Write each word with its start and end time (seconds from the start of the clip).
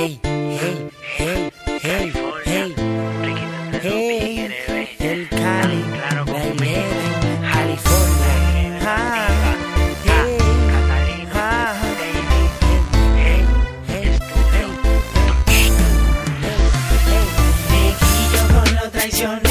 hey, 0.00 0.18
hey, 0.24 0.90
hey, 1.18 1.50
hey, 1.82 2.12
hey, 2.44 2.74
hey, 3.82 4.88
el 4.98 5.28
Cali, 5.28 5.82
la 5.90 6.24
California, 7.52 8.78
ah, 8.80 8.96
hey, 10.04 10.38
ah, 11.34 11.74
hey, 13.18 13.44
hey, 13.88 14.68
Me 17.70 17.82
quillo 18.00 18.42
con 18.54 18.68
los 18.76 18.88
traicioneros 18.92 19.49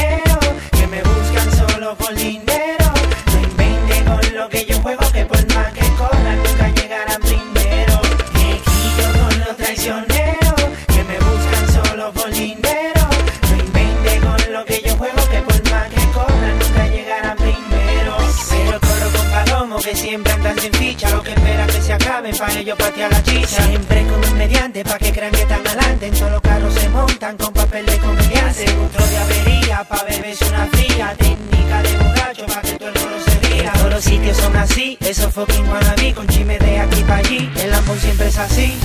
que 19.82 19.96
siempre 19.96 20.34
andan 20.34 20.60
sin 20.60 20.74
ficha, 20.74 21.10
lo 21.10 21.24
que 21.24 21.32
esperan 21.32 21.68
que 21.68 21.82
se 21.82 21.94
acaben 21.94 22.36
para 22.36 22.60
ellos 22.60 22.78
patear 22.78 23.12
la 23.12 23.24
chicha. 23.24 23.64
Siempre 23.64 24.06
con 24.08 24.30
un 24.30 24.38
mediante 24.38 24.84
pa' 24.84 24.98
que 24.98 25.12
crean 25.12 25.32
que 25.32 25.42
están 25.42 25.66
adelante. 25.66 26.08
En 26.08 26.14
todos 26.14 26.32
los 26.32 26.42
carros 26.42 26.74
se 26.74 26.90
montan 26.90 27.38
con 27.38 27.54
papel 27.54 27.86
de 27.86 27.98
comediante. 28.00 28.66
Otro 28.86 29.08
de 29.08 29.18
avería 29.18 29.84
pa' 29.84 30.04
beberse 30.04 30.46
una 30.46 30.66
fría. 30.68 31.16
Técnica 31.18 31.82
de 31.84 31.98
borracho 31.98 32.46
pa' 32.46 32.62
que 32.62 32.72
todo 32.74 32.90
el 32.90 32.96
coro 32.96 33.16
se 33.26 33.48
ría. 33.48 33.72
Todos 33.74 33.90
los 33.92 34.04
sitios 34.04 34.38
son 34.38 34.56
así, 34.58 34.98
esos 35.00 35.34
fucking 35.34 35.68
wannabe 35.70 36.14
con 36.14 36.28
chisme 36.28 36.60
de 36.60 36.80
aquí 36.80 37.04
pa' 37.04 37.18
allí. 37.18 37.50
El 37.56 37.74
amor 37.74 37.98
siempre 38.00 38.28
es 38.28 38.38
así. 38.38 38.78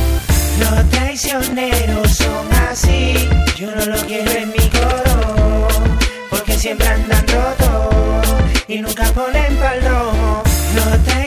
Los 0.61 0.91
traicioneros 0.91 2.11
son 2.17 2.53
así. 2.71 3.29
Yo 3.57 3.75
no 3.75 3.85
lo 3.87 3.97
quiero 4.07 4.31
en 4.31 4.49
mi 4.51 4.69
coro. 4.71 5.69
Porque 6.31 6.57
siempre 6.57 6.87
andan 6.87 7.27
rotos 7.27 8.35
y 8.69 8.81
nunca 8.81 9.05
ponen 9.13 9.57
palomo. 9.57 10.14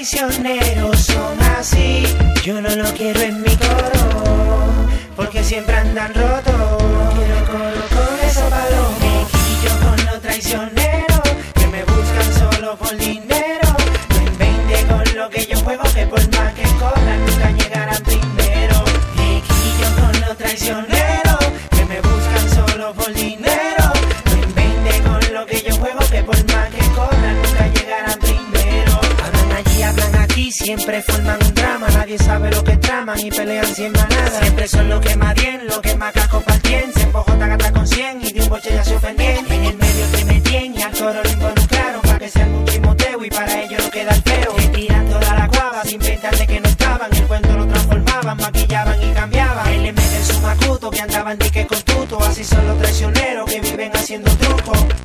Traicioneros 0.10 1.02
son 1.02 1.38
así. 1.60 2.04
Yo 2.42 2.62
no 2.62 2.70
lo 2.70 2.86
quiero 2.94 3.20
en 3.20 3.42
mi 3.42 3.54
coro. 3.58 4.88
Porque 5.18 5.44
siempre 5.44 5.76
andan 5.76 6.14
rotos. 6.14 7.14
Quiero 7.14 7.46
coro 7.46 7.84
con 7.90 8.26
esos 8.26 8.44
palomos. 8.44 9.00
Me 9.02 9.26
quillo 9.34 9.80
con 9.84 10.06
los 10.06 10.22
traicioneros 10.22 11.22
que 11.56 11.68
me 11.68 11.84
buscan 11.84 12.34
solo 12.40 12.78
por 12.78 12.96
dinero. 12.96 13.70
No 14.12 14.28
inventen 14.32 14.88
con 14.88 15.18
lo 15.18 15.30
que 15.30 15.46
yo 15.46 15.60
juego, 15.60 15.84
que 15.94 16.08
por 16.08 16.38
más 16.38 16.54
que 16.54 16.64
corran 16.80 17.26
nunca 17.26 17.52
llegarán 17.52 18.04
primero. 18.04 18.84
Me 19.18 19.42
quillo 19.42 19.90
con 20.00 20.22
los 20.22 20.38
traicioneros 20.38 21.38
que 21.70 21.86
me 21.86 22.00
buscan 22.00 22.50
solo 22.56 22.94
por. 22.94 23.08
Siempre 30.68 31.02
forman 31.02 31.40
un 31.42 31.54
drama. 31.54 31.88
Nadie 31.94 32.18
sabe 32.18 32.52
lo 32.52 32.62
que 32.62 32.76
traman 32.76 33.18
y 33.20 33.32
pelean 33.32 33.74
sin 33.74 33.94
manada. 33.94 34.42
Siempre 34.42 34.68
son 34.68 34.90
los 34.90 35.00
que 35.00 35.16
más 35.16 35.34
bien, 35.36 35.66
los 35.66 35.80
que 35.80 35.96
más 35.96 36.12
casco 36.12 36.42
partien. 36.42 36.92
Se 36.94 37.04
empojó 37.04 37.38
gata 37.38 37.72
con 37.72 37.88
100 37.88 38.26
y 38.26 38.34
de 38.34 38.42
un 38.42 38.50
boche 38.50 38.72
ya 38.74 38.84
se 38.84 38.96
ofendían. 38.98 39.46
En 39.50 39.64
el 39.64 39.78
medio 39.78 40.06
te 40.12 40.26
metían 40.26 40.78
y 40.78 40.82
al 40.82 40.92
coro 40.92 41.24
lo 41.24 41.30
involucraron. 41.30 42.02
Para 42.02 42.20
que 42.20 42.28
sea 42.28 42.46
un 42.46 42.66
chimoteo 42.66 43.24
y 43.24 43.30
para 43.30 43.62
ellos 43.64 43.82
no 43.82 43.92
queda 43.92 44.14
el 44.14 44.22
feo. 44.24 44.56
Que 44.58 44.68
tiran 44.68 45.06
toda 45.08 45.36
la 45.36 45.48
cuava 45.48 45.84
sin 45.86 46.00
pensar 46.00 46.36
de 46.36 46.48
que 46.48 46.60
no 46.60 46.68
estaban. 46.68 47.16
El 47.16 47.28
cuento 47.28 47.58
lo 47.58 47.66
transformaban, 47.66 48.38
maquillaban 48.38 49.02
y 49.02 49.14
cambiaban. 49.14 49.68
Él 49.70 49.84
le 49.84 49.94
meten 49.94 50.26
su 50.26 50.38
macuto 50.42 50.90
que 50.90 51.00
andaban 51.00 51.38
dique 51.38 51.66
con 51.66 51.82
tuto. 51.84 52.22
Así 52.22 52.44
son 52.44 52.68
los 52.68 52.78
traicioneros 52.78 53.50
que 53.50 53.62
viven 53.62 53.96
haciendo 53.96 54.30
trucos. 54.36 54.97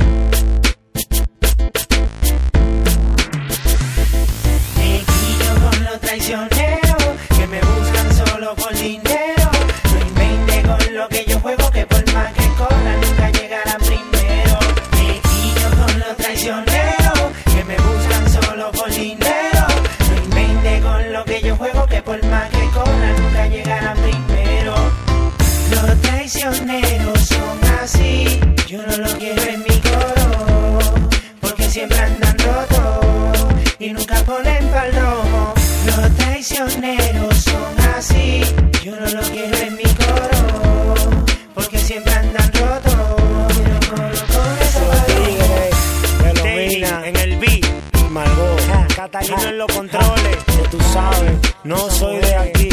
Catalino 49.03 49.49
en 49.49 49.59
los 49.59 49.67
controles. 49.67 50.37
que 50.47 50.69
tú 50.71 50.79
sabes, 50.93 51.33
no 51.65 51.91
soy 51.91 52.19
de 52.19 52.37
aquí. 52.37 52.69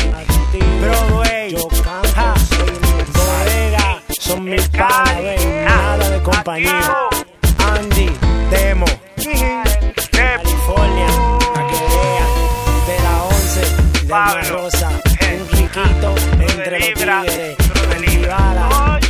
Broadway, 0.79 1.55
Ja. 2.15 2.35
Bodega, 3.13 4.01
Son 4.19 4.43
mis 4.43 4.71
ven, 4.71 5.65
nada 5.65 6.09
de 6.09 6.21
compañía. 6.21 6.93
Andy, 7.57 8.11
Demo, 8.51 8.85
California, 10.11 11.07
pa' 11.55 11.67
que 11.67 11.79
vean, 11.95 12.29
de 12.85 12.97
la 13.05 13.23
11, 13.23 13.61
de 14.05 14.09
la 14.09 14.41
Rosa, 14.49 14.89
un 14.89 15.49
riquito 15.57 16.15
entre 16.39 16.79
los 16.79 16.93
tigres, 16.93 17.57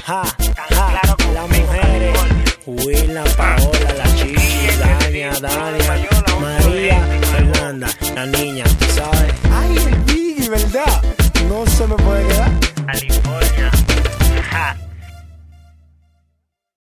ja, 0.05 0.23
Tan 0.55 0.67
ja, 0.69 0.87
claro 0.87 1.17
como 1.17 1.33
las 1.33 1.47
pico, 1.47 1.67
mujeres, 1.67 2.13
California. 2.13 2.85
William 2.85 3.27
Paola. 3.35 3.89
María, 6.69 7.01
Fernanda, 7.31 7.87
la 8.13 8.27
niña, 8.27 8.63
¿sabes? 8.93 9.33
Ay, 9.51 9.75
el 9.75 9.95
Biggie, 10.01 10.49
¿verdad? 10.49 11.01
No 11.47 11.65
se 11.65 11.87
me 11.87 11.95
puede 11.95 12.27
quedar. 12.27 12.51
California. 12.85 13.71
Ja. 14.51 14.77